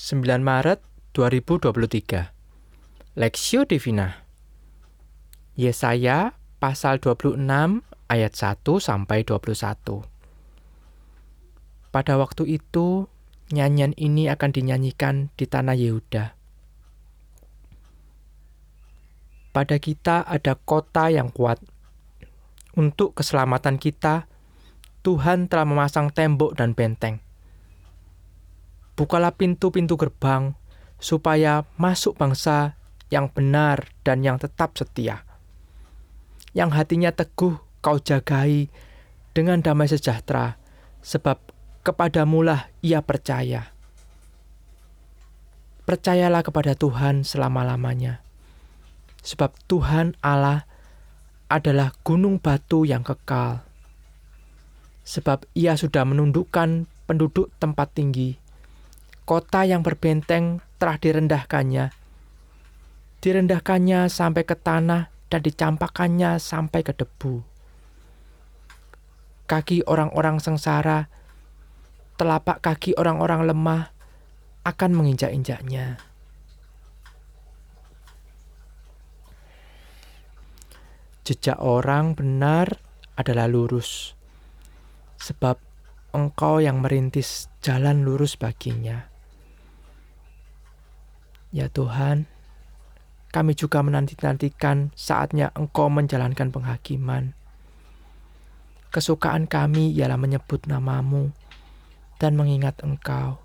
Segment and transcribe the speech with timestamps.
[0.00, 0.80] 9 Maret
[1.12, 4.24] 2023 Lexio Divina.
[5.60, 7.36] Yesaya pasal 26
[8.08, 10.00] ayat 1 sampai 21
[11.92, 13.12] Pada waktu itu
[13.52, 16.32] nyanyian ini akan dinyanyikan di tanah Yehuda.
[19.52, 21.60] Pada kita ada kota yang kuat.
[22.72, 24.24] Untuk keselamatan kita
[25.04, 27.20] Tuhan telah memasang tembok dan benteng
[29.00, 30.52] bukalah pintu-pintu gerbang,
[31.00, 32.76] supaya masuk bangsa
[33.08, 35.24] yang benar dan yang tetap setia.
[36.52, 38.68] Yang hatinya teguh kau jagai
[39.32, 40.60] dengan damai sejahtera,
[41.00, 41.40] sebab
[41.80, 43.72] kepadamulah ia percaya.
[45.88, 48.20] Percayalah kepada Tuhan selama-lamanya,
[49.24, 50.68] sebab Tuhan Allah
[51.48, 53.64] adalah gunung batu yang kekal.
[55.08, 58.39] Sebab ia sudah menundukkan penduduk tempat tinggi
[59.28, 61.92] kota yang berbenteng telah direndahkannya.
[63.20, 67.44] Direndahkannya sampai ke tanah dan dicampakkannya sampai ke debu.
[69.44, 71.10] Kaki orang-orang sengsara,
[72.14, 73.92] telapak kaki orang-orang lemah
[74.62, 75.98] akan menginjak-injaknya.
[81.26, 82.80] Jejak orang benar
[83.14, 84.16] adalah lurus,
[85.20, 85.60] sebab
[86.16, 89.09] engkau yang merintis jalan lurus baginya.
[91.50, 92.30] Ya Tuhan,
[93.34, 97.34] kami juga menanti-nantikan saatnya Engkau menjalankan penghakiman.
[98.94, 101.34] Kesukaan kami ialah menyebut namamu
[102.22, 103.42] dan mengingat Engkau.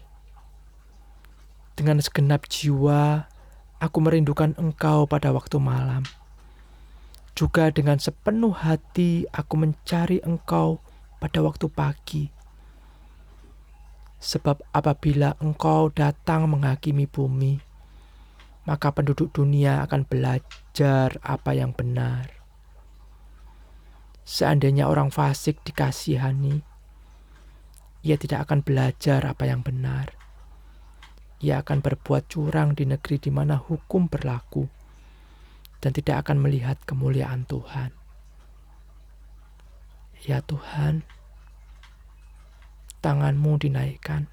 [1.73, 3.25] Dengan segenap jiwa,
[3.81, 6.05] aku merindukan Engkau pada waktu malam.
[7.33, 10.77] Juga dengan sepenuh hati aku mencari Engkau
[11.17, 12.29] pada waktu pagi.
[14.21, 17.74] Sebab apabila Engkau datang menghakimi bumi,
[18.65, 22.33] maka penduduk dunia akan belajar apa yang benar.
[24.25, 26.65] Seandainya orang fasik dikasihani,
[28.01, 30.17] ia tidak akan belajar apa yang benar.
[31.45, 34.65] Ia akan berbuat curang di negeri di mana hukum berlaku
[35.77, 37.93] dan tidak akan melihat kemuliaan Tuhan.
[40.25, 41.05] Ya Tuhan,
[43.05, 44.25] tanganmu dinaikkan,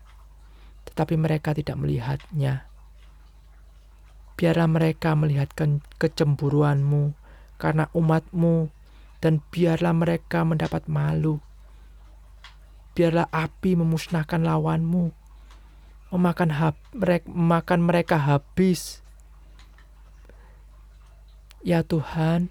[0.88, 2.71] tetapi mereka tidak melihatnya
[4.36, 5.52] biarlah mereka melihat
[6.00, 7.14] kecemburuanmu
[7.62, 8.74] karena umatmu,
[9.22, 11.38] dan biarlah mereka mendapat malu.
[12.98, 15.14] Biarlah api memusnahkan lawanmu,
[16.10, 19.00] memakan, hab, mereka, memakan mereka habis.
[21.62, 22.50] Ya Tuhan,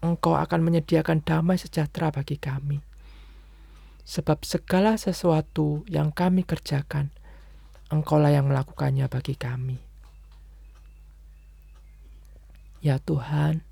[0.00, 2.80] Engkau akan menyediakan damai sejahtera bagi kami.
[4.02, 7.12] Sebab segala sesuatu yang kami kerjakan,
[7.92, 9.91] Engkaulah yang melakukannya bagi kami.
[12.82, 13.62] Ya Tuhan,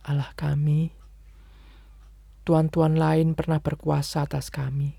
[0.00, 0.88] Allah kami,
[2.48, 4.96] tuan-tuan lain pernah berkuasa atas kami.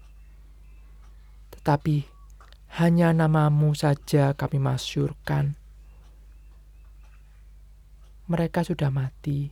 [1.50, 2.06] Tetapi
[2.78, 5.58] hanya namamu saja kami masyurkan.
[8.30, 9.50] Mereka sudah mati,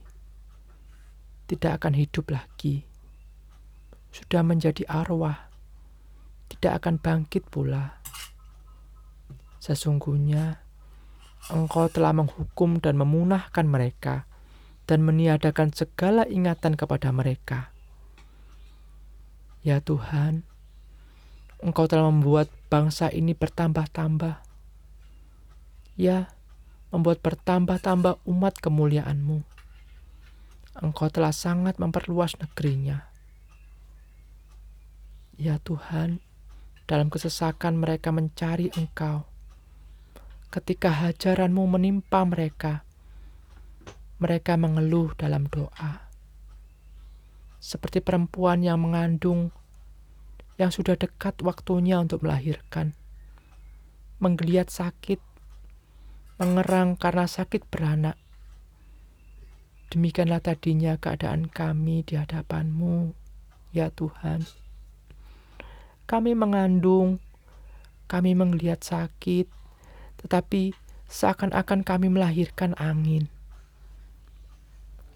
[1.49, 2.85] tidak akan hidup lagi.
[4.13, 5.49] Sudah menjadi arwah,
[6.45, 7.97] tidak akan bangkit pula.
[9.57, 10.66] Sesungguhnya,
[11.47, 14.27] Engkau telah menghukum dan memunahkan mereka,
[14.83, 17.71] dan meniadakan segala ingatan kepada mereka.
[19.63, 20.43] Ya Tuhan,
[21.63, 24.43] Engkau telah membuat bangsa ini bertambah-tambah.
[25.95, 26.35] Ya,
[26.91, 29.39] membuat bertambah-tambah umat kemuliaan-Mu.
[30.83, 33.07] Engkau telah sangat memperluas negerinya.
[35.39, 36.19] Ya Tuhan,
[36.91, 39.36] dalam kesesakan mereka mencari Engkau
[40.47, 42.87] ketika hajaranmu menimpa mereka,
[44.17, 46.07] mereka mengeluh dalam doa.
[47.59, 49.51] Seperti perempuan yang mengandung,
[50.57, 52.97] yang sudah dekat waktunya untuk melahirkan.
[54.17, 55.21] Menggeliat sakit,
[56.41, 58.17] mengerang karena sakit beranak.
[59.93, 63.13] Demikianlah tadinya keadaan kami di hadapanmu,
[63.71, 64.43] ya Tuhan.
[66.07, 67.19] Kami mengandung,
[68.07, 69.56] kami menggeliat sakit,
[70.19, 70.75] tetapi
[71.07, 73.31] seakan-akan kami melahirkan angin.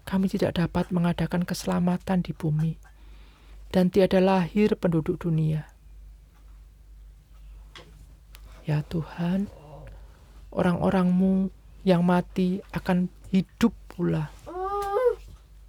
[0.02, 2.74] Kami tidak dapat mengadakan keselamatan di bumi,
[3.70, 5.68] dan tiada lahir penduduk dunia.
[8.66, 9.50] Ya Tuhan,
[10.54, 11.50] orang-orangmu
[11.82, 14.30] yang mati akan hidup pula.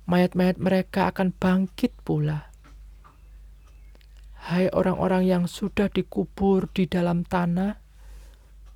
[0.06, 2.52] Mayat-mayat mereka akan bangkit pula.
[4.44, 7.80] Hai orang-orang yang sudah dikubur di dalam tanah,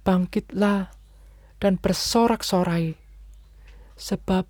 [0.08, 0.88] bangkitlah
[1.60, 2.96] dan bersorak-sorai,
[4.00, 4.48] sebab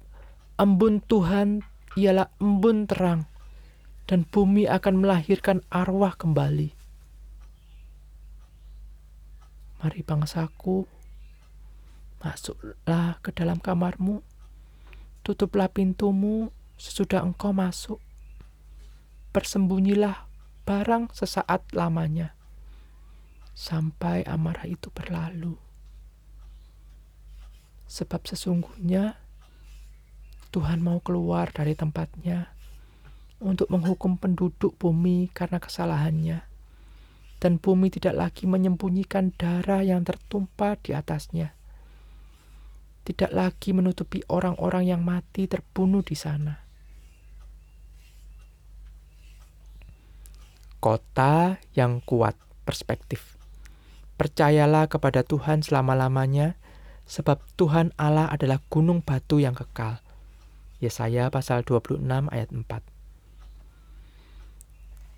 [0.62, 1.66] embun Tuhan
[1.98, 3.26] ialah embun terang,
[4.06, 6.78] dan bumi akan melahirkan arwah kembali.
[9.82, 10.86] Mari bangsaku,
[12.22, 14.22] masuklah ke dalam kamarmu,
[15.26, 17.98] tutuplah pintumu sesudah engkau masuk,
[19.34, 20.30] bersembunyilah
[20.70, 22.37] barang sesaat lamanya,
[23.58, 25.58] sampai amarah itu berlalu.
[27.90, 29.18] Sebab sesungguhnya
[30.54, 32.54] Tuhan mau keluar dari tempatnya
[33.42, 36.46] untuk menghukum penduduk bumi karena kesalahannya
[37.38, 41.54] dan bumi tidak lagi menyembunyikan darah yang tertumpah di atasnya.
[43.06, 46.60] Tidak lagi menutupi orang-orang yang mati terbunuh di sana.
[50.82, 52.36] Kota yang kuat
[52.68, 53.37] perspektif.
[54.18, 56.58] Percayalah kepada Tuhan selama-lamanya,
[57.06, 60.02] sebab Tuhan Allah adalah gunung batu yang kekal.
[60.82, 62.02] Yesaya pasal 26
[62.34, 62.82] ayat 4.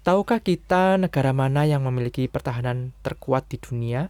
[0.04, 4.08] Tahukah kita negara mana yang memiliki pertahanan terkuat di dunia?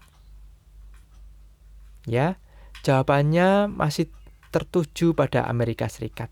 [2.06, 2.38] Ya,
[2.86, 4.10] jawabannya masih
[4.54, 6.30] tertuju pada Amerika Serikat.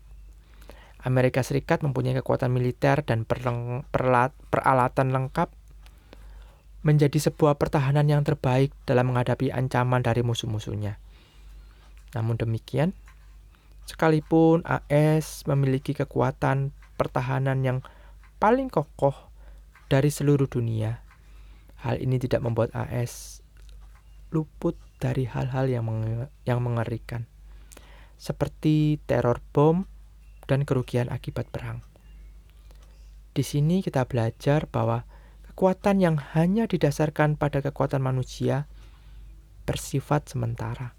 [1.02, 5.48] Amerika Serikat mempunyai kekuatan militer dan peralatan lengkap
[6.86, 10.96] menjadi sebuah pertahanan yang terbaik dalam menghadapi ancaman dari musuh-musuhnya.
[12.14, 12.94] Namun demikian,
[13.84, 17.78] sekalipun AS memiliki kekuatan pertahanan yang
[18.38, 19.14] paling kokoh
[19.90, 21.02] dari seluruh dunia.
[21.82, 23.42] Hal ini tidak membuat AS
[24.34, 27.24] luput dari hal-hal yang, menge yang mengerikan,
[28.18, 29.86] seperti teror bom
[30.50, 31.80] dan kerugian akibat perang.
[33.30, 35.06] Di sini kita belajar bahwa
[35.58, 38.70] kekuatan yang hanya didasarkan pada kekuatan manusia
[39.66, 40.94] bersifat sementara.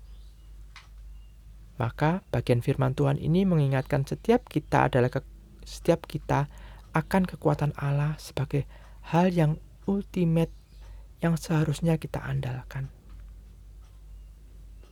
[1.80, 5.24] Maka bagian firman Tuhan ini mengingatkan setiap kita adalah ke,
[5.64, 6.52] setiap kita
[6.92, 8.68] akan kekuatan Allah sebagai
[9.08, 10.52] hal yang ultimate
[11.24, 12.92] yang seharusnya kita andalkan.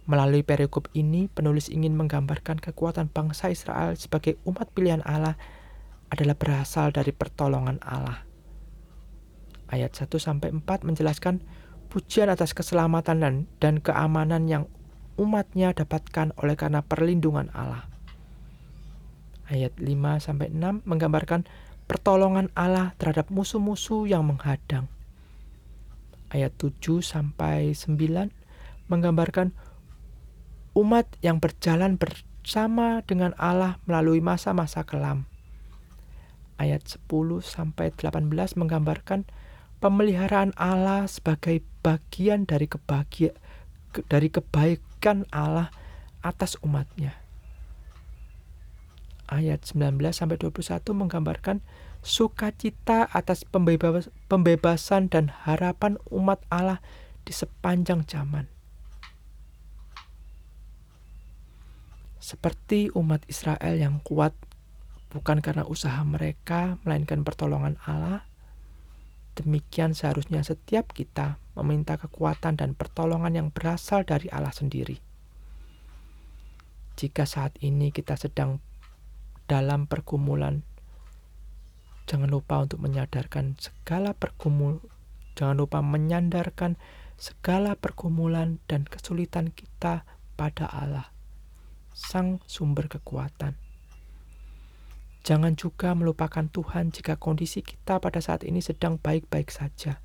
[0.07, 5.35] Melalui perikop ini, penulis ingin menggambarkan kekuatan bangsa Israel sebagai umat pilihan Allah
[6.07, 8.26] adalah berasal dari pertolongan Allah.
[9.67, 11.43] Ayat 1 sampai 4 menjelaskan
[11.91, 14.63] pujian atas keselamatan dan, dan keamanan yang
[15.17, 17.89] umatnya dapatkan oleh karena perlindungan Allah.
[19.47, 19.87] Ayat 5
[20.19, 21.47] sampai 6 menggambarkan
[21.87, 24.91] pertolongan Allah terhadap musuh-musuh yang menghadang.
[26.27, 27.95] Ayat 7 sampai 9
[28.91, 29.55] menggambarkan
[30.75, 35.25] umat yang berjalan bersama dengan Allah melalui masa-masa kelam.
[36.59, 37.07] Ayat 10
[37.39, 38.27] sampai 18
[38.59, 39.23] menggambarkan
[39.79, 43.33] pemeliharaan Allah sebagai bagian dari kebahagia
[44.11, 45.73] dari kebaikan Allah
[46.21, 47.15] atas umatnya
[49.27, 51.59] ayat 19 sampai 21 menggambarkan
[52.01, 53.43] sukacita atas
[54.31, 56.79] pembebasan dan harapan umat Allah
[57.27, 58.47] di sepanjang zaman.
[62.23, 64.35] Seperti umat Israel yang kuat
[65.11, 68.27] bukan karena usaha mereka melainkan pertolongan Allah,
[69.37, 74.97] demikian seharusnya setiap kita meminta kekuatan dan pertolongan yang berasal dari Allah sendiri.
[76.97, 78.57] Jika saat ini kita sedang
[79.45, 80.65] dalam pergumulan.
[82.07, 84.79] Jangan lupa untuk menyadarkan segala pergumul,
[85.35, 86.79] jangan lupa menyandarkan
[87.19, 90.07] segala pergumulan dan kesulitan kita
[90.39, 91.11] pada Allah,
[91.91, 93.66] Sang sumber kekuatan.
[95.27, 99.99] Jangan juga melupakan Tuhan jika kondisi kita pada saat ini sedang baik-baik saja.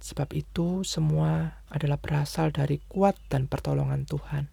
[0.00, 4.48] Sebab itu, semua adalah berasal dari kuat dan pertolongan Tuhan.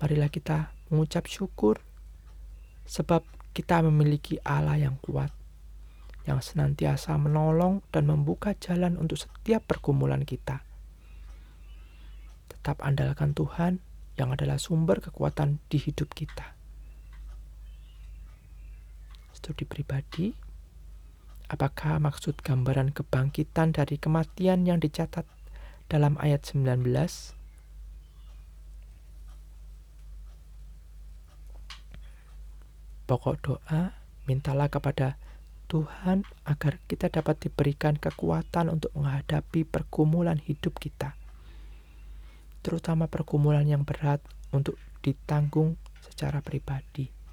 [0.00, 1.84] Marilah kita mengucap syukur
[2.88, 5.36] sebab kita memiliki Allah yang kuat
[6.24, 10.64] yang senantiasa menolong dan membuka jalan untuk setiap pergumulan kita.
[12.48, 13.84] Tetap andalkan Tuhan
[14.16, 16.53] yang adalah sumber kekuatan di hidup kita.
[19.44, 20.32] Studi pribadi,
[21.52, 25.28] apakah maksud gambaran kebangkitan dari kematian yang dicatat
[25.92, 26.80] dalam ayat 19
[33.04, 33.92] Pokok doa,
[34.24, 35.20] mintalah kepada
[35.68, 41.12] Tuhan agar kita dapat diberikan kekuatan untuk menghadapi pergumulan hidup kita.
[42.64, 44.24] Terutama pergumulan yang berat
[44.56, 47.23] untuk ditanggung secara pribadi.